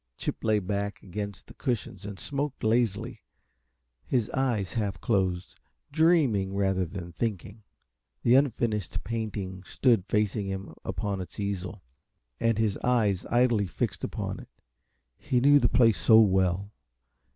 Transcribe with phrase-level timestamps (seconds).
[0.17, 3.21] Chip lay back against the cushions and smoked lazily,
[4.03, 5.59] his eyes half closed,
[5.91, 7.61] dreaming rather than thinking.
[8.23, 11.83] The unfinished painting stood facing him upon its easel,
[12.39, 14.49] and his eyes idly fixed upon it.
[15.19, 16.71] He knew the place so well.